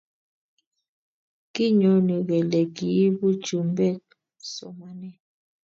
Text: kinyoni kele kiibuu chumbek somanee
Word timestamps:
kinyoni 1.53 2.15
kele 2.27 2.61
kiibuu 2.75 3.35
chumbek 3.45 4.01
somanee 4.53 5.17